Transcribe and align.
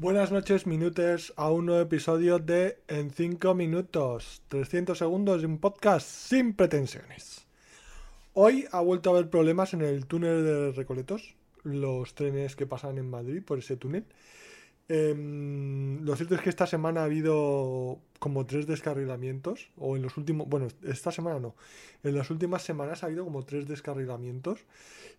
Buenas 0.00 0.32
noches, 0.32 0.66
minutos, 0.66 1.34
a 1.36 1.50
un 1.50 1.66
nuevo 1.66 1.82
episodio 1.82 2.38
de 2.38 2.78
En 2.88 3.10
5 3.10 3.54
minutos, 3.54 4.40
300 4.48 4.96
segundos 4.96 5.42
de 5.42 5.46
un 5.46 5.58
podcast 5.58 6.08
sin 6.08 6.54
pretensiones. 6.54 7.46
Hoy 8.32 8.64
ha 8.72 8.80
vuelto 8.80 9.10
a 9.10 9.12
haber 9.12 9.28
problemas 9.28 9.74
en 9.74 9.82
el 9.82 10.06
túnel 10.06 10.42
de 10.42 10.72
Recoletos, 10.72 11.34
los 11.64 12.14
trenes 12.14 12.56
que 12.56 12.64
pasan 12.64 12.96
en 12.96 13.10
Madrid 13.10 13.42
por 13.44 13.58
ese 13.58 13.76
túnel. 13.76 14.06
Em, 14.92 16.04
lo 16.04 16.16
cierto 16.16 16.34
es 16.34 16.40
que 16.40 16.50
esta 16.50 16.66
semana 16.66 17.02
ha 17.02 17.04
habido 17.04 18.00
como 18.18 18.44
tres 18.44 18.66
descarrilamientos, 18.66 19.70
o 19.78 19.94
en 19.94 20.02
los 20.02 20.16
últimos, 20.16 20.48
bueno, 20.48 20.66
esta 20.82 21.12
semana 21.12 21.38
no, 21.38 21.54
en 22.02 22.16
las 22.16 22.28
últimas 22.28 22.62
semanas 22.62 23.04
ha 23.04 23.06
habido 23.06 23.24
como 23.24 23.44
tres 23.44 23.68
descarrilamientos. 23.68 24.58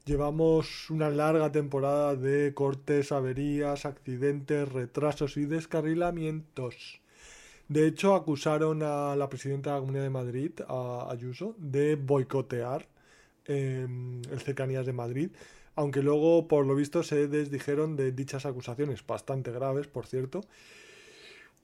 Llevamos 0.04 0.89
una 0.89 1.09
larga 1.09 1.54
temporada 1.54 2.18
de 2.18 2.54
cortes, 2.54 3.13
averías, 3.13 3.86
accidentes, 3.86 4.68
retrasos 4.68 5.38
y 5.38 5.45
descarrilamientos. 5.45 6.99
De 7.70 7.88
hecho, 7.88 8.13
acusaron 8.13 8.84
a 8.84 9.16
la 9.16 9.30
presidenta 9.30 9.70
de 9.70 9.76
la 9.76 9.80
Comunidad 9.80 10.03
de 10.03 10.09
Madrid, 10.09 10.52
a 10.67 11.08
Ayuso, 11.09 11.55
de 11.58 11.95
boicotear 11.95 12.90
em, 13.45 14.22
el 14.30 14.40
Cercanías 14.41 14.85
de 14.85 14.91
Madrid 14.91 15.30
aunque 15.75 16.02
luego, 16.02 16.48
por 16.48 16.66
lo 16.66 16.75
visto, 16.75 17.03
se 17.03 17.27
desdijeron 17.27 17.95
de 17.95 18.12
dichas 18.12 18.45
acusaciones, 18.45 19.05
bastante 19.05 19.52
graves, 19.52 19.88
por 19.88 20.05
cierto. 20.05 20.41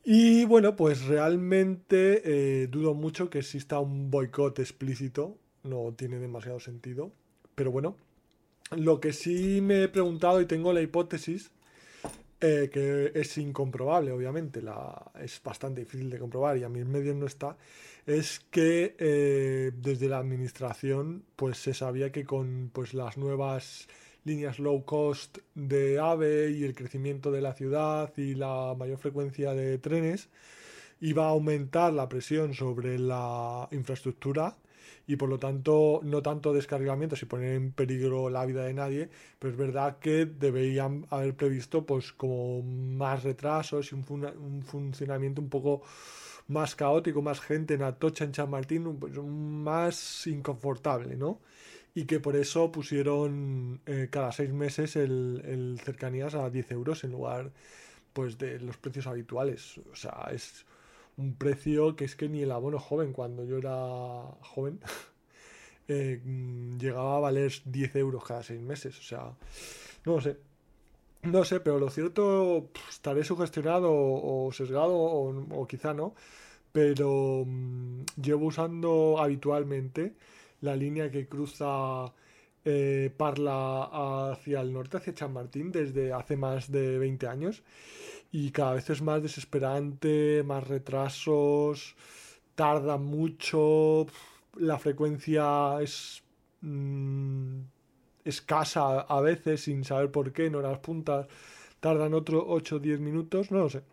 Y 0.04 0.46
bueno, 0.46 0.76
pues 0.76 1.06
realmente 1.06 2.22
eh, 2.24 2.68
dudo 2.68 2.94
mucho 2.94 3.30
que 3.30 3.40
exista 3.40 3.80
un 3.80 4.10
boicot 4.10 4.60
explícito, 4.60 5.38
no 5.64 5.94
tiene 5.98 6.18
demasiado 6.20 6.62
sentido, 6.62 7.12
pero 7.56 7.72
bueno, 7.72 7.98
lo 8.72 9.02
que 9.02 9.12
sí 9.12 9.60
me 9.62 9.84
he 9.84 9.88
preguntado 9.90 10.40
y 10.40 10.46
tengo 10.46 10.72
la 10.72 10.82
hipótesis, 10.82 11.52
eh, 12.40 12.70
que 12.72 13.12
es 13.16 13.38
incomprobable, 13.38 14.12
obviamente, 14.12 14.62
la, 14.62 15.12
es 15.20 15.42
bastante 15.44 15.82
difícil 15.82 16.10
de 16.10 16.20
comprobar 16.20 16.58
y 16.58 16.64
a 16.64 16.70
mis 16.70 16.86
medios 16.86 17.16
no 17.16 17.26
está, 17.26 17.58
es 18.06 18.40
que 18.52 18.96
eh, 19.00 19.72
desde 19.76 20.08
la 20.08 20.20
administración 20.20 21.24
pues 21.36 21.58
se 21.58 21.74
sabía 21.74 22.12
que 22.12 22.26
con 22.26 22.70
pues 22.72 22.94
las 22.94 23.18
nuevas 23.18 23.88
líneas 24.24 24.60
low 24.60 24.86
cost 24.86 25.40
de 25.56 26.00
AVE 26.00 26.52
y 26.52 26.64
el 26.64 26.76
crecimiento 26.76 27.32
de 27.32 27.42
la 27.42 27.54
ciudad 27.54 28.14
y 28.18 28.36
la 28.36 28.76
mayor 28.78 28.98
frecuencia 29.00 29.54
de 29.54 29.78
trenes 29.78 30.30
iba 31.02 31.26
a 31.26 31.30
aumentar 31.30 31.94
la 31.94 32.08
presión 32.08 32.54
sobre 32.54 33.00
la 33.00 33.68
infraestructura 33.72 34.56
y 35.08 35.16
por 35.16 35.30
lo 35.30 35.40
tanto 35.40 36.02
no 36.04 36.22
tanto 36.22 36.54
descargamientos 36.54 37.22
y 37.24 37.26
poner 37.26 37.54
en 37.54 37.72
peligro 37.72 38.30
la 38.30 38.46
vida 38.46 38.66
de 38.66 38.74
nadie, 38.74 39.10
pero 39.40 39.52
es 39.52 39.58
verdad 39.58 40.00
que 40.00 40.26
deberían 40.26 41.08
haber 41.10 41.34
previsto 41.36 41.86
pues 41.86 42.12
como 42.14 42.62
más 42.62 43.24
retrasos 43.24 43.92
y 43.92 43.96
un, 43.96 44.06
un 44.10 44.64
funcionamiento 44.64 45.42
un 45.42 45.50
poco 45.50 45.82
más 46.48 46.76
caótico, 46.76 47.22
más 47.22 47.40
gente 47.42 47.74
en 47.74 47.84
Atocha, 47.84 48.24
en 48.24 48.32
Chamartín, 48.32 48.98
pues, 49.00 49.18
más 49.18 50.28
inconfortable, 50.28 51.16
¿no? 51.16 51.40
Y 51.94 52.06
que 52.06 52.20
por 52.20 52.36
eso 52.36 52.72
pusieron 52.72 53.82
eh, 53.86 54.08
cada 54.12 54.32
seis 54.32 54.52
meses 54.54 54.96
el, 54.96 55.80
cercanías 55.84 56.36
a 56.36 56.50
10 56.50 56.72
euros 56.72 57.04
en 57.04 57.12
lugar 57.12 57.52
pues 58.14 58.38
de 58.38 58.60
los 58.60 58.78
precios 58.78 59.08
habituales. 59.08 59.80
O 59.92 59.96
sea, 59.96 60.30
es 60.32 60.66
un 61.18 61.36
precio 61.36 61.96
que 61.96 62.06
es 62.06 62.16
que 62.16 62.30
ni 62.30 62.42
el 62.44 62.52
abono 62.52 62.80
joven, 62.80 63.14
cuando 63.14 63.44
yo 63.44 63.58
era 63.58 64.24
joven, 64.42 64.80
eh, 65.88 66.22
llegaba 66.80 67.18
a 67.18 67.20
valer 67.20 67.52
10 67.66 67.96
euros 67.98 68.24
cada 68.24 68.44
seis 68.44 68.62
meses. 68.62 68.98
O 69.00 69.04
sea, 69.04 69.34
no 70.06 70.16
lo 70.16 70.22
sé. 70.22 70.38
No 71.24 71.44
sé, 71.44 71.60
pero 71.60 71.80
lo 71.80 71.90
cierto, 71.90 72.70
estaré 72.90 73.24
sugestionado 73.24 73.90
o, 73.92 74.52
sesgado 74.54 74.96
o, 74.96 75.68
quizá 75.68 75.94
no, 75.94 76.14
pero 76.72 77.44
mm, 77.46 78.04
llevo 78.22 78.46
usando 78.48 79.18
habitualmente 79.20 80.14
la 80.62 80.76
línea 80.76 81.12
que 81.12 81.28
cruza 81.28 82.14
eh, 82.70 83.14
Parla 83.16 84.32
hacia 84.32 84.60
el 84.60 84.74
norte, 84.74 84.98
hacia 84.98 85.14
Chamartín, 85.14 85.72
desde 85.72 86.12
hace 86.12 86.36
más 86.36 86.70
de 86.70 86.98
20 87.00 87.28
años 87.28 87.64
y 88.32 88.52
cada 88.52 88.74
vez 88.74 88.90
es 88.90 89.02
más 89.02 89.22
desesperante, 89.24 90.44
más 90.44 90.68
retrasos, 90.68 91.96
tarda 92.56 92.98
mucho, 92.98 94.06
la 94.58 94.78
frecuencia 94.78 95.82
es... 95.82 96.24
Mm, 96.62 97.62
escasa 98.26 99.00
a 99.02 99.22
veces 99.22 99.62
sin 99.62 99.86
saber 99.86 100.12
por 100.12 100.34
qué, 100.34 100.48
en 100.48 100.56
horas 100.56 100.80
puntas 100.80 101.28
tardan 101.80 102.14
otros 102.14 102.44
8 102.46 102.76
o 102.76 102.80
10 102.80 103.00
minutos, 103.00 103.52
no 103.52 103.60
lo 103.60 103.70
sé, 103.70 103.84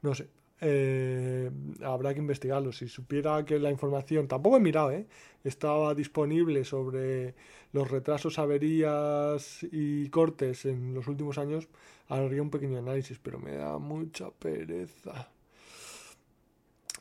no 0.00 0.14
sé. 0.14 0.28
Eh, 0.66 1.50
habrá 1.82 2.14
que 2.14 2.20
investigarlo. 2.20 2.72
Si 2.72 2.88
supiera 2.88 3.44
que 3.44 3.58
la 3.58 3.70
información, 3.70 4.26
tampoco 4.28 4.56
he 4.56 4.60
mirado, 4.60 4.92
¿eh? 4.92 5.06
estaba 5.44 5.94
disponible 5.94 6.64
sobre 6.64 7.34
los 7.72 7.90
retrasos, 7.90 8.38
averías 8.38 9.62
y 9.70 10.08
cortes 10.08 10.64
en 10.64 10.94
los 10.94 11.06
últimos 11.06 11.36
años, 11.36 11.68
haría 12.08 12.40
un 12.40 12.48
pequeño 12.48 12.78
análisis, 12.78 13.18
pero 13.22 13.38
me 13.38 13.56
da 13.56 13.76
mucha 13.78 14.30
pereza. 14.30 15.28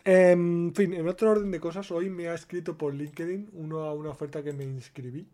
En 0.04 0.74
fin, 0.76 0.94
en 0.94 1.08
otro 1.08 1.32
orden 1.32 1.52
de 1.52 1.62
cosas, 1.62 1.90
hoy 1.90 2.10
me 2.10 2.28
ha 2.28 2.34
escrito 2.34 2.78
por 2.78 2.94
LinkedIn 2.94 3.52
uno 3.54 3.84
a 3.84 3.94
una 3.94 4.10
oferta 4.10 4.44
que 4.44 4.52
me 4.52 4.66
inscribí 4.66 5.26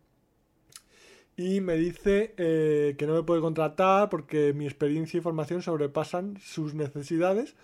y 1.35 1.62
me 1.62 1.78
dice 1.78 2.35
eh, 2.38 2.95
que 2.95 3.07
no 3.07 3.16
me 3.16 3.23
puede 3.23 3.41
contratar 3.41 4.09
porque 4.09 4.53
mi 4.53 4.66
experiencia 4.66 5.18
y 5.18 5.22
formación 5.22 5.63
sobrepasan 5.63 6.38
sus 6.39 6.75
necesidades. 6.75 7.56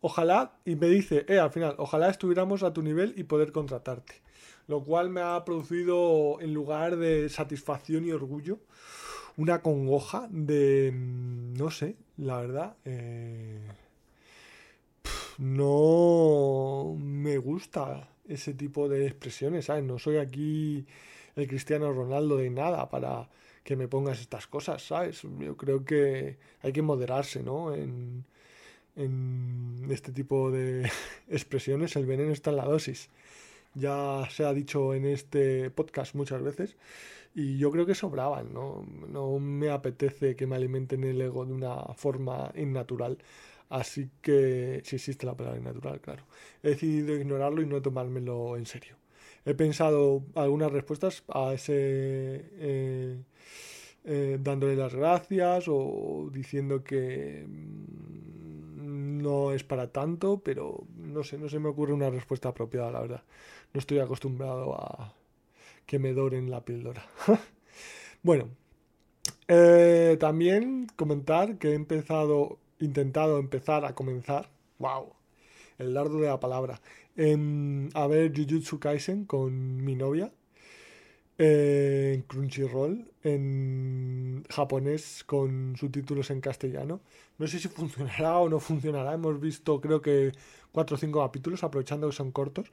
Ojalá, 0.00 0.58
y 0.64 0.76
me 0.76 0.88
dice, 0.88 1.24
eh, 1.28 1.38
al 1.38 1.50
final, 1.50 1.74
ojalá 1.78 2.08
estuviéramos 2.08 2.62
a 2.62 2.72
tu 2.72 2.82
nivel 2.82 3.14
y 3.16 3.24
poder 3.24 3.52
contratarte. 3.52 4.14
Lo 4.68 4.84
cual 4.84 5.10
me 5.10 5.20
ha 5.22 5.44
producido, 5.44 6.40
en 6.40 6.54
lugar 6.54 6.96
de 6.96 7.28
satisfacción 7.28 8.04
y 8.06 8.12
orgullo, 8.12 8.58
una 9.36 9.62
congoja 9.62 10.28
de, 10.30 10.92
mm, 10.92 11.54
no 11.54 11.70
sé, 11.70 11.96
la 12.16 12.40
verdad, 12.40 12.76
eh, 12.84 13.60
no 15.38 16.96
me 16.98 17.38
gusta 17.38 18.08
ese 18.28 18.54
tipo 18.54 18.88
de 18.88 19.06
expresiones, 19.06 19.66
¿sabes? 19.66 19.84
No 19.84 19.98
soy 19.98 20.18
aquí 20.18 20.86
el 21.36 21.46
Cristiano 21.48 21.92
Ronaldo 21.92 22.36
de 22.36 22.50
nada 22.50 22.88
para 22.90 23.28
que 23.64 23.76
me 23.76 23.88
pongas 23.88 24.20
estas 24.20 24.46
cosas, 24.46 24.82
¿sabes? 24.82 25.22
Yo 25.38 25.56
creo 25.56 25.84
que 25.84 26.38
hay 26.62 26.72
que 26.72 26.82
moderarse, 26.82 27.42
¿no? 27.42 27.74
En, 27.74 28.24
en 28.98 29.86
este 29.90 30.12
tipo 30.12 30.50
de 30.50 30.90
expresiones 31.28 31.96
el 31.96 32.06
veneno 32.06 32.32
está 32.32 32.50
en 32.50 32.56
la 32.56 32.64
dosis. 32.64 33.08
Ya 33.74 34.28
se 34.30 34.44
ha 34.44 34.52
dicho 34.52 34.94
en 34.94 35.06
este 35.06 35.70
podcast 35.70 36.14
muchas 36.14 36.42
veces 36.42 36.76
y 37.34 37.58
yo 37.58 37.70
creo 37.70 37.86
que 37.86 37.94
sobraban, 37.94 38.52
¿no? 38.52 38.86
No 39.08 39.38
me 39.38 39.70
apetece 39.70 40.36
que 40.36 40.46
me 40.46 40.56
alimenten 40.56 41.04
el 41.04 41.20
ego 41.20 41.46
de 41.46 41.52
una 41.52 41.76
forma 41.94 42.52
innatural. 42.56 43.18
Así 43.70 44.10
que, 44.22 44.80
si 44.84 44.96
existe 44.96 45.26
la 45.26 45.36
palabra 45.36 45.60
innatural, 45.60 46.00
claro. 46.00 46.24
He 46.62 46.70
decidido 46.70 47.14
ignorarlo 47.14 47.62
y 47.62 47.66
no 47.66 47.82
tomármelo 47.82 48.56
en 48.56 48.66
serio 48.66 48.96
he 49.48 49.54
pensado 49.54 50.24
algunas 50.34 50.70
respuestas 50.70 51.24
a 51.28 51.54
ese 51.54 51.72
eh, 52.58 53.22
eh, 54.04 54.38
dándole 54.40 54.76
las 54.76 54.94
gracias 54.94 55.64
o 55.68 56.28
diciendo 56.30 56.84
que 56.84 57.46
no 59.28 59.52
es 59.52 59.64
para 59.64 59.92
tanto, 59.92 60.40
pero 60.44 60.84
no 60.96 61.22
sé, 61.24 61.38
no 61.38 61.48
se 61.48 61.58
me 61.58 61.68
ocurre 61.68 61.92
una 61.92 62.10
respuesta 62.10 62.50
apropiada, 62.50 62.90
la 62.90 63.00
verdad. 63.00 63.22
No 63.72 63.78
estoy 63.80 63.98
acostumbrado 63.98 64.74
a 64.74 65.14
que 65.86 65.98
me 65.98 66.12
doren 66.12 66.50
la 66.50 66.64
píldora. 66.64 67.04
bueno, 68.22 68.48
eh, 69.48 70.16
también 70.20 70.86
comentar 70.96 71.58
que 71.58 71.70
he 71.70 71.74
empezado, 71.74 72.58
intentado 72.80 73.38
empezar 73.38 73.84
a 73.84 73.94
comenzar. 73.94 74.50
¡Wow! 74.78 75.18
el 75.78 75.94
dardo 75.94 76.20
de 76.20 76.26
la 76.26 76.40
palabra, 76.40 76.80
a 77.94 78.06
ver 78.06 78.32
Jujutsu 78.34 78.78
Kaisen 78.78 79.24
con 79.24 79.84
mi 79.84 79.94
novia, 79.94 80.32
en 81.38 82.22
Crunchyroll, 82.22 83.10
en 83.22 84.44
japonés 84.50 85.24
con 85.24 85.76
subtítulos 85.76 86.30
en 86.30 86.40
castellano. 86.40 87.00
No 87.38 87.46
sé 87.46 87.60
si 87.60 87.68
funcionará 87.68 88.38
o 88.38 88.48
no 88.48 88.58
funcionará. 88.60 89.14
Hemos 89.14 89.40
visto 89.40 89.80
creo 89.80 90.02
que 90.02 90.32
cuatro 90.72 90.96
o 90.96 90.98
cinco 90.98 91.20
capítulos, 91.20 91.62
aprovechando 91.62 92.08
que 92.08 92.16
son 92.16 92.32
cortos. 92.32 92.70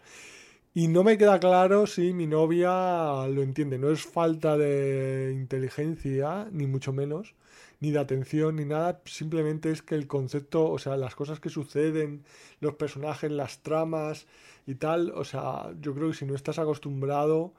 Y 0.76 0.90
no 0.90 1.04
me 1.04 1.18
queda 1.18 1.40
claro 1.40 1.88
si 1.88 2.14
mi 2.14 2.28
novia 2.28 3.26
lo 3.28 3.42
entiende. 3.42 3.80
No 3.80 3.90
es 3.90 4.04
falta 4.04 4.58
de 4.58 5.32
inteligencia, 5.34 6.50
ni 6.52 6.68
mucho 6.68 6.92
menos, 6.94 7.34
ni 7.80 7.92
de 7.92 8.00
atención, 8.00 8.58
ni 8.58 8.66
nada. 8.66 9.02
Simplemente 9.06 9.72
es 9.72 9.82
que 9.82 9.96
el 9.96 10.06
concepto, 10.08 10.70
o 10.70 10.78
sea, 10.78 10.98
las 10.98 11.16
cosas 11.16 11.40
que 11.40 11.50
suceden, 11.50 12.26
los 12.60 12.76
personajes, 12.76 13.32
las 13.32 13.64
tramas 13.64 14.28
y 14.68 14.76
tal, 14.76 15.12
o 15.16 15.24
sea, 15.24 15.72
yo 15.80 15.94
creo 15.96 16.10
que 16.10 16.16
si 16.18 16.26
no 16.26 16.36
estás 16.36 16.60
acostumbrado, 16.60 17.54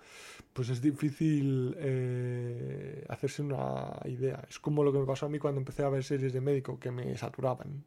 pues 0.52 0.68
es 0.68 0.82
difícil 0.82 1.74
eh, 1.78 3.04
hacerse 3.08 3.40
una 3.42 3.98
idea. 4.04 4.44
Es 4.48 4.58
como 4.58 4.84
lo 4.84 4.92
que 4.92 4.98
me 4.98 5.06
pasó 5.06 5.24
a 5.26 5.30
mí 5.30 5.38
cuando 5.38 5.60
empecé 5.60 5.84
a 5.84 5.88
ver 5.88 6.04
series 6.04 6.34
de 6.34 6.42
médico, 6.42 6.78
que 6.78 6.90
me 6.90 7.16
saturaban. 7.16 7.86